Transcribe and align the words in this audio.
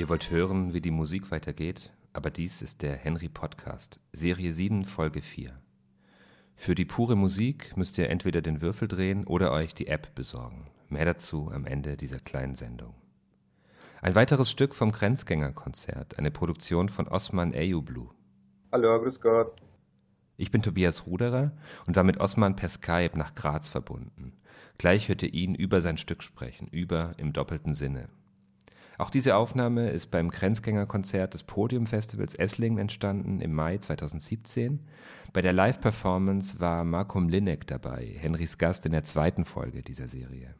Ihr 0.00 0.08
wollt 0.08 0.30
hören, 0.30 0.72
wie 0.72 0.80
die 0.80 0.90
Musik 0.90 1.30
weitergeht, 1.30 1.92
aber 2.14 2.30
dies 2.30 2.62
ist 2.62 2.80
der 2.80 2.96
Henry 2.96 3.28
Podcast, 3.28 4.02
Serie 4.12 4.50
7, 4.50 4.86
Folge 4.86 5.20
4. 5.20 5.52
Für 6.56 6.74
die 6.74 6.86
pure 6.86 7.16
Musik 7.16 7.76
müsst 7.76 7.98
ihr 7.98 8.08
entweder 8.08 8.40
den 8.40 8.62
Würfel 8.62 8.88
drehen 8.88 9.26
oder 9.26 9.52
euch 9.52 9.74
die 9.74 9.88
App 9.88 10.14
besorgen. 10.14 10.70
Mehr 10.88 11.04
dazu 11.04 11.50
am 11.52 11.66
Ende 11.66 11.98
dieser 11.98 12.18
kleinen 12.18 12.54
Sendung. 12.54 12.94
Ein 14.00 14.14
weiteres 14.14 14.50
Stück 14.50 14.74
vom 14.74 14.90
Grenzgängerkonzert, 14.90 16.18
eine 16.18 16.30
Produktion 16.30 16.88
von 16.88 17.06
Osman 17.06 17.52
Eyüblü. 17.52 18.06
Hallo, 18.72 18.98
grüß 19.02 19.20
Gott. 19.20 19.60
Ich 20.38 20.50
bin 20.50 20.62
Tobias 20.62 21.04
Ruderer 21.04 21.52
und 21.84 21.94
war 21.94 22.04
mit 22.04 22.18
Osman 22.20 22.56
per 22.56 22.70
Skype 22.70 23.18
nach 23.18 23.34
Graz 23.34 23.68
verbunden. 23.68 24.32
Gleich 24.78 25.10
hört 25.10 25.22
ihr 25.22 25.34
ihn 25.34 25.54
über 25.54 25.82
sein 25.82 25.98
Stück 25.98 26.22
sprechen, 26.22 26.68
über 26.68 27.12
im 27.18 27.34
doppelten 27.34 27.74
Sinne. 27.74 28.08
Auch 29.00 29.08
diese 29.08 29.34
Aufnahme 29.34 29.88
ist 29.88 30.10
beim 30.10 30.30
Grenzgängerkonzert 30.30 31.32
des 31.32 31.42
Podiumfestivals 31.44 32.34
Esslingen 32.34 32.76
entstanden 32.76 33.40
im 33.40 33.54
Mai 33.54 33.78
2017. 33.78 34.78
Bei 35.32 35.40
der 35.40 35.54
Live-Performance 35.54 36.60
war 36.60 36.84
Markum 36.84 37.30
Linek 37.30 37.66
dabei, 37.66 38.14
Henrys 38.18 38.58
Gast 38.58 38.84
in 38.84 38.92
der 38.92 39.04
zweiten 39.04 39.46
Folge 39.46 39.82
dieser 39.82 40.06
Serie. 40.06 40.54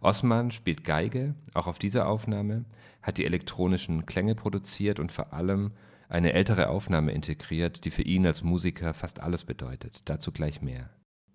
Osman 0.00 0.52
spielt 0.52 0.84
Geige, 0.84 1.34
auch 1.54 1.66
auf 1.66 1.80
dieser 1.80 2.06
Aufnahme, 2.06 2.66
hat 3.02 3.18
die 3.18 3.24
elektronischen 3.24 4.06
Klänge 4.06 4.36
produziert 4.36 5.00
und 5.00 5.10
vor 5.10 5.32
allem 5.32 5.72
eine 6.08 6.34
ältere 6.34 6.68
Aufnahme 6.68 7.10
integriert, 7.10 7.84
die 7.84 7.90
für 7.90 8.02
ihn 8.02 8.24
als 8.28 8.44
Musiker 8.44 8.94
fast 8.94 9.18
alles 9.18 9.42
bedeutet. 9.42 10.02
Dazu 10.04 10.30
gleich 10.30 10.62
mehr. 10.62 10.88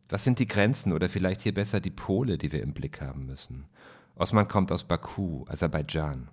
Was 0.08 0.24
sind 0.24 0.40
die 0.40 0.48
Grenzen 0.48 0.94
oder 0.94 1.10
vielleicht 1.10 1.42
hier 1.42 1.54
besser 1.54 1.82
die 1.82 1.92
Pole, 1.92 2.38
die 2.38 2.54
wir 2.54 2.64
im 2.64 2.74
Blick 2.74 3.02
haben 3.02 3.26
müssen? 3.26 3.66
Osman 4.20 4.48
kommt 4.48 4.72
aus 4.72 4.84
Baku, 4.84 5.46
Aserbaidschan. 5.48 6.28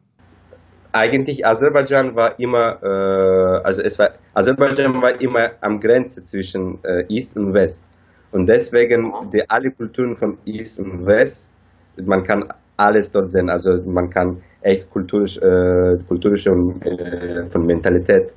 Eigentlich 0.92 1.46
Aserbaidschan 1.46 2.16
war 2.16 2.38
immer, 2.40 2.82
äh, 2.82 3.64
also 3.64 3.80
es 3.82 3.98
war, 3.98 4.10
Aserbaidschan 4.34 5.00
war 5.00 5.20
immer 5.20 5.50
am 5.60 5.80
Grenze 5.80 6.24
zwischen 6.24 6.82
äh, 6.84 7.04
East 7.08 7.36
und 7.36 7.54
West. 7.54 7.84
Und 8.32 8.48
deswegen 8.48 9.12
die, 9.32 9.48
alle 9.48 9.70
Kulturen 9.70 10.16
von 10.16 10.36
East 10.46 10.80
und 10.80 11.06
West, 11.06 11.48
man 12.04 12.24
kann 12.24 12.52
alles 12.76 13.12
dort 13.12 13.30
sehen. 13.30 13.48
Also 13.48 13.80
man 13.82 14.10
kann 14.10 14.42
echt 14.62 14.90
kulturisch, 14.90 15.38
äh, 15.38 15.96
kulturische 16.08 16.52
und 16.52 16.84
äh, 16.84 17.46
von 17.50 17.66
Mentalität 17.66 18.34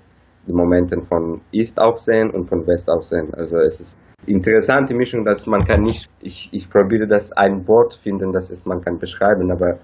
die 0.50 0.53
Momente 0.53 1.02
von 1.03 1.42
East 1.52 1.80
auch 1.80 1.97
sehen 1.97 2.31
und 2.31 2.50
von 2.50 2.66
West 2.66 2.89
auch 2.89 3.03
sehen. 3.03 3.33
Also 3.36 3.58
es 3.58 3.80
ist 3.80 4.00
interessante 4.25 4.94
Mischung, 4.94 5.23
dass 5.23 5.45
man 5.45 5.64
kann 5.64 5.83
nicht, 5.83 6.09
ich, 6.19 6.50
ich 6.52 6.69
probiere 6.69 7.08
das 7.08 7.31
ein 7.31 7.67
Wort 7.67 7.94
finden, 7.94 8.33
das 8.33 8.50
ist, 8.50 8.66
man 8.66 8.81
kann 8.81 8.97
beschreiben, 8.97 9.52
aber 9.52 9.80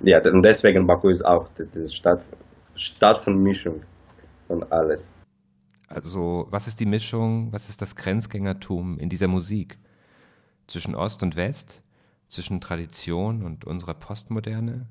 ja, 0.00 0.20
und 0.22 0.42
deswegen 0.42 0.86
Baku 0.86 1.10
ist 1.10 1.24
auch 1.24 1.48
die 1.58 1.86
Stadt, 1.88 2.26
Stadt 2.74 3.22
von 3.22 3.42
Mischung 3.42 3.82
von 4.48 4.64
alles. 4.70 5.12
Also, 5.88 6.46
was 6.50 6.66
ist 6.66 6.80
die 6.80 6.86
Mischung, 6.86 7.52
was 7.52 7.68
ist 7.68 7.80
das 7.80 7.94
Grenzgängertum 7.96 8.98
in 8.98 9.08
dieser 9.08 9.28
Musik? 9.28 9.78
Zwischen 10.66 10.94
Ost 10.94 11.22
und 11.22 11.36
West? 11.36 11.82
Zwischen 12.26 12.60
Tradition 12.60 13.44
und 13.44 13.64
unserer 13.64 13.94
Postmoderne? 13.94 14.86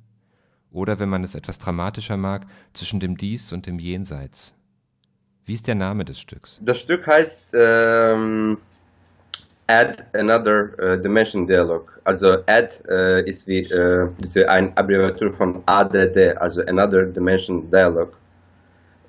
Oder, 0.72 1.00
wenn 1.00 1.09
man 1.09 1.23
es 1.23 1.35
etwas 1.35 1.59
dramatischer 1.59 2.17
mag, 2.17 2.47
zwischen 2.73 3.00
dem 3.00 3.17
Dies 3.17 3.52
und 3.52 3.67
dem 3.67 3.78
Jenseits? 3.78 4.56
Wie 5.45 5.53
ist 5.53 5.67
der 5.67 5.75
Name 5.75 6.06
des 6.06 6.19
Stücks? 6.19 6.59
Das 6.61 6.79
Stück 6.79 7.06
heißt 7.06 7.53
ähm, 7.53 8.57
Add 9.67 10.03
Another 10.13 10.69
uh, 10.81 10.97
Dimension 11.01 11.45
Dialog. 11.47 12.00
Also 12.03 12.38
Add 12.47 12.81
äh, 12.89 13.28
ist 13.28 13.47
wie 13.47 13.61
äh, 13.61 14.07
ist 14.22 14.38
ein 14.38 14.75
Abbreviatur 14.78 15.34
von 15.34 15.61
ADD, 15.66 16.38
also 16.38 16.61
Another 16.66 17.05
Dimension 17.05 17.69
Dialog. 17.69 18.13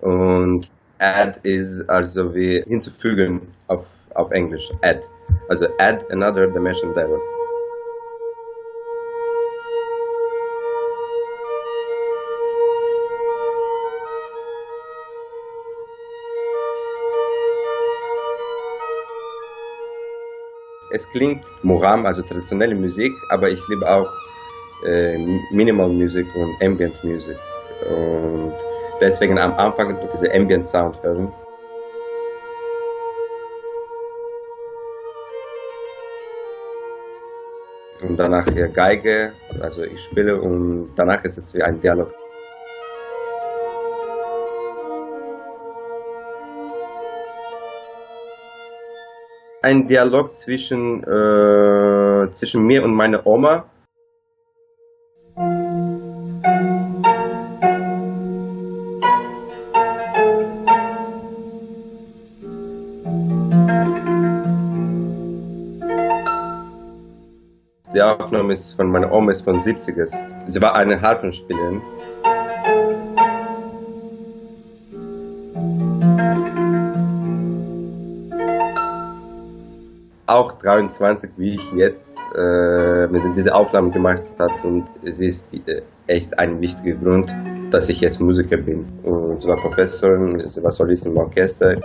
Und 0.01 0.71
Add 0.99 1.41
ist 1.43 1.89
also 1.89 2.35
wie 2.35 2.63
hinzufügen 2.67 3.43
auf, 3.69 3.87
auf 4.15 4.31
Englisch. 4.31 4.71
Add. 4.83 5.07
Also 5.49 5.67
Add 5.79 6.07
Another 6.11 6.47
Dimension 6.49 6.95
Dialog. 6.95 7.36
Es 20.97 21.09
klingt 21.11 21.45
Moram, 21.63 22.07
also 22.07 22.23
traditionelle 22.23 22.75
Musik, 22.75 23.13
aber 23.31 23.51
ich 23.51 23.61
liebe 23.69 23.89
auch 23.89 24.11
äh, 24.87 25.19
Minimal 25.53 25.89
Music 25.89 26.27
und 26.35 26.51
Ambient 26.67 26.97
Music. 27.05 27.37
Und 27.91 28.55
deswegen 29.01 29.39
am 29.39 29.53
Anfang 29.55 29.97
diese 30.13 30.33
Ambient 30.33 30.67
Sound 30.67 31.01
hören. 31.03 31.31
Und 38.01 38.17
danach 38.17 38.47
hier 38.53 38.69
Geige, 38.69 39.33
also 39.61 39.83
ich 39.83 40.03
spiele 40.03 40.41
und 40.41 40.91
danach 40.97 41.25
ist 41.25 41.39
es 41.39 41.53
wie 41.55 41.63
ein 41.63 41.81
Dialog. 41.81 42.13
Ein 49.67 49.89
Dialog 49.89 50.33
zwischen, 50.37 51.03
äh, 51.03 52.33
zwischen 52.35 52.63
mir 52.63 52.85
und 52.85 52.95
meiner 52.95 53.27
Oma. 53.27 53.65
Die 67.93 68.03
Aufnahme 68.03 68.53
ist 68.53 68.75
von 68.75 68.89
meiner 68.93 69.11
Oma 69.11 69.33
ist 69.33 69.43
von 69.43 69.59
70er. 69.59 70.07
Sie 70.47 70.61
war 70.61 70.77
eine 70.77 71.01
Harfenspielerin. 71.01 71.83
Auch 80.27 80.53
23 80.53 81.31
wie 81.37 81.55
ich 81.55 81.73
jetzt, 81.73 82.19
äh, 82.35 83.09
diese 83.37 83.55
Aufnahmen 83.55 83.93
gemacht 83.93 84.23
hat 84.39 84.65
und 84.65 84.85
sie 85.05 85.29
ist 85.29 85.53
äh, 85.55 85.83
echt 86.07 86.39
ein 86.39 86.61
wichtiger 86.61 86.97
Grund, 86.97 87.33
dass 87.71 87.89
ich 87.89 88.01
jetzt 88.01 88.21
Musiker 88.21 88.57
bin. 88.57 88.87
Und 89.03 89.43
sie 89.43 89.49
war 89.49 89.57
Professorin, 89.57 90.49
sie 90.49 90.63
war 90.63 90.73
Solistin 90.73 91.13
im 91.13 91.19
Orchester. 91.19 91.77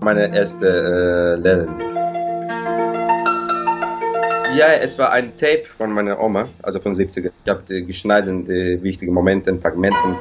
Meine 0.00 0.36
erste 0.36 0.66
äh, 0.66 1.40
Lehrerin. 1.40 1.95
Ja, 4.56 4.68
es 4.72 4.98
war 4.98 5.12
ein 5.12 5.36
Tape 5.36 5.64
von 5.76 5.92
meiner 5.92 6.18
Oma, 6.18 6.48
also 6.62 6.80
von 6.80 6.94
70er. 6.94 7.30
Ich 7.44 7.50
habe 7.50 7.62
die 7.68 7.84
geschneideten 7.84 8.46
die 8.46 8.82
wichtigen 8.82 9.12
Momente, 9.12 9.54
Fragmenten. 9.58 10.16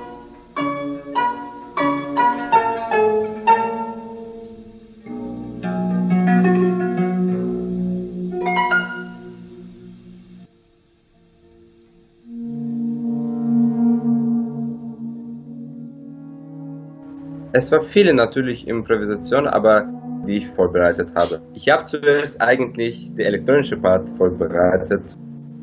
Es 17.54 17.72
war 17.72 17.84
viele 17.84 18.14
natürlich 18.14 18.68
Improvisation, 18.68 19.48
aber 19.48 19.95
die 20.26 20.38
ich 20.38 20.48
vorbereitet 20.48 21.12
habe. 21.16 21.42
Ich 21.54 21.70
habe 21.70 21.86
zuerst 21.86 22.42
eigentlich 22.42 23.14
die 23.16 23.24
elektronische 23.24 23.78
Part 23.78 24.10
vorbereitet. 24.18 25.18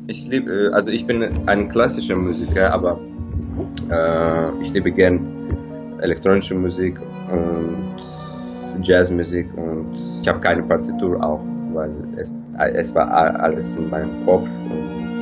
Ich 0.07 0.27
liebe, 0.27 0.69
äh, 0.69 0.73
also 0.73 0.89
ich 0.89 1.05
bin 1.05 1.23
ein 1.47 1.69
klassischer 1.69 2.15
Musiker, 2.15 2.73
aber 2.73 2.99
äh, 3.89 4.63
ich 4.63 4.71
liebe 4.73 4.91
gern 4.91 5.19
elektronische 6.01 6.55
Musik 6.55 6.99
und 7.31 7.93
Jazzmusik 8.81 9.47
und 9.55 9.95
ich 10.21 10.27
habe 10.27 10.39
keine 10.39 10.63
Partitur 10.63 11.23
auch, 11.23 11.41
weil 11.73 11.91
es, 12.17 12.45
es 12.73 12.93
war 12.93 13.09
alles 13.09 13.77
in 13.77 13.89
meinem 13.89 14.25
Kopf 14.25 14.49
und 14.69 15.12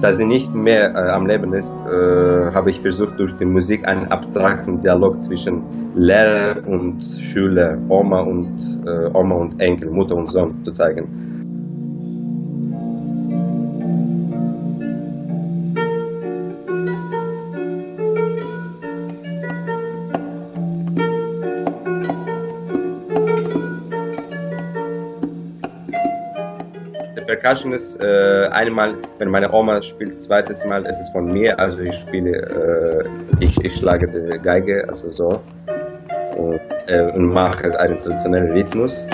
da 0.00 0.12
sie 0.12 0.26
nicht 0.26 0.54
mehr 0.54 0.94
äh, 0.94 1.10
am 1.10 1.26
Leben 1.26 1.52
ist, 1.54 1.74
äh, 1.86 2.52
habe 2.52 2.70
ich 2.70 2.80
versucht, 2.80 3.18
durch 3.18 3.34
die 3.36 3.44
Musik 3.44 3.86
einen 3.86 4.06
abstrakten 4.06 4.80
Dialog 4.80 5.20
zwischen 5.20 5.62
Lehrer 5.94 6.66
und 6.66 7.02
Schüler, 7.02 7.78
Oma 7.88 8.20
und, 8.20 8.80
äh, 8.86 9.10
Oma 9.12 9.34
und 9.34 9.60
Enkel, 9.60 9.90
Mutter 9.90 10.14
und 10.14 10.30
Sohn 10.30 10.64
zu 10.64 10.72
zeigen. 10.72 11.28
Percussion 27.26 27.72
ist 27.72 28.02
äh, 28.02 28.48
einmal, 28.50 28.96
wenn 29.18 29.30
meine 29.30 29.52
Oma 29.52 29.82
spielt, 29.82 30.20
zweites 30.20 30.64
Mal 30.64 30.86
ist 30.86 31.00
es 31.00 31.08
von 31.10 31.32
mir, 31.32 31.58
also 31.58 31.78
ich 31.78 31.94
spiele, 31.94 32.30
äh, 32.30 33.44
ich, 33.44 33.58
ich 33.64 33.76
schlage 33.76 34.08
die 34.08 34.38
Geige, 34.38 34.88
also 34.88 35.10
so 35.10 35.28
und, 36.36 36.60
äh, 36.86 37.10
und 37.12 37.32
mache 37.32 37.78
einen 37.78 37.98
traditionellen 37.98 38.52
Rhythmus. 38.52 39.06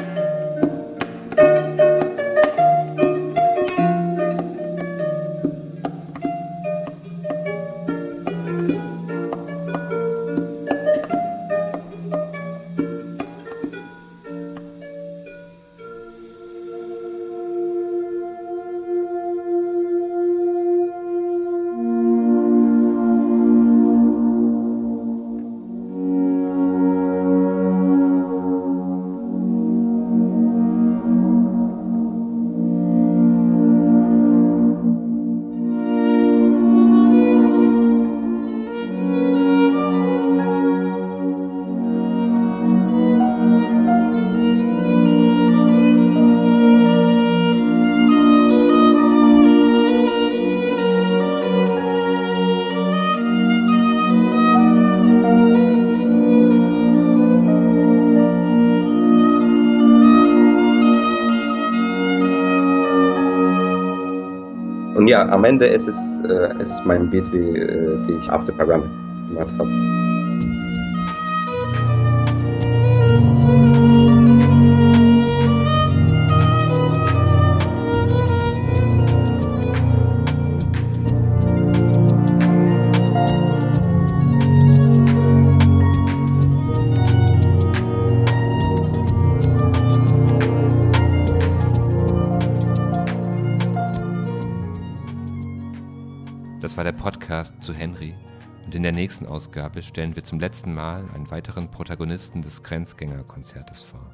Ja, 65.14 65.28
am 65.28 65.44
Ende 65.44 65.66
ist 65.66 65.86
es, 65.86 66.20
äh, 66.28 66.60
ist 66.60 66.84
mein 66.84 67.08
Beat, 67.08 67.32
wie, 67.32 67.56
äh, 67.56 67.96
die 68.08 68.14
ich 68.20 68.28
auf 68.30 68.44
dem 68.46 68.56
Programm 68.56 68.82
gemacht 69.28 69.54
habe. 69.56 69.70
Das 96.74 96.78
war 96.78 96.92
der 96.92 96.98
Podcast 96.98 97.54
zu 97.62 97.72
Henry 97.72 98.12
und 98.64 98.74
in 98.74 98.82
der 98.82 98.90
nächsten 98.90 99.26
Ausgabe 99.26 99.80
stellen 99.80 100.16
wir 100.16 100.24
zum 100.24 100.40
letzten 100.40 100.72
Mal 100.72 101.08
einen 101.14 101.30
weiteren 101.30 101.70
Protagonisten 101.70 102.42
des 102.42 102.64
Grenzgängerkonzertes 102.64 103.82
vor. 103.82 104.12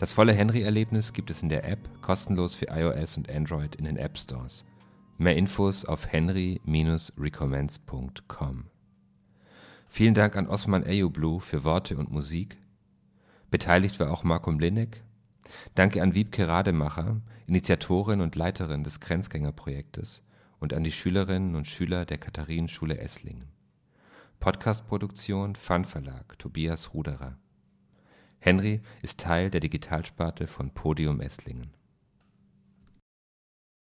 Das 0.00 0.12
volle 0.12 0.32
Henry-Erlebnis 0.32 1.12
gibt 1.12 1.30
es 1.30 1.40
in 1.40 1.48
der 1.48 1.68
App 1.68 1.78
kostenlos 2.02 2.56
für 2.56 2.66
iOS 2.66 3.16
und 3.16 3.30
Android 3.30 3.76
in 3.76 3.84
den 3.84 3.96
App 3.96 4.18
Stores. 4.18 4.64
Mehr 5.18 5.36
Infos 5.36 5.84
auf 5.84 6.12
henry-recommence.com. 6.12 8.64
Vielen 9.86 10.14
Dank 10.14 10.34
an 10.34 10.48
Osman 10.48 10.82
Eyublu 10.82 11.38
für 11.38 11.62
Worte 11.62 11.96
und 11.96 12.10
Musik. 12.10 12.56
Beteiligt 13.52 14.00
war 14.00 14.10
auch 14.10 14.24
Marco 14.24 14.50
Mlinek. 14.50 15.00
Danke 15.76 16.02
an 16.02 16.16
Wiebke 16.16 16.48
Rademacher, 16.48 17.20
Initiatorin 17.46 18.20
und 18.20 18.34
Leiterin 18.34 18.82
des 18.82 18.98
Grenzgängerprojektes 18.98 20.24
und 20.64 20.72
an 20.72 20.82
die 20.82 20.90
Schülerinnen 20.90 21.56
und 21.56 21.68
Schüler 21.68 22.06
der 22.06 22.16
Katharinenschule 22.16 22.96
Esslingen. 22.96 23.52
Podcastproduktion 24.40 25.56
Fun 25.56 25.84
Verlag 25.84 26.38
Tobias 26.38 26.94
Ruderer. 26.94 27.36
Henry 28.38 28.80
ist 29.02 29.20
Teil 29.20 29.50
der 29.50 29.60
Digitalsparte 29.60 30.46
von 30.46 30.70
Podium 30.70 31.20
Esslingen 31.20 31.74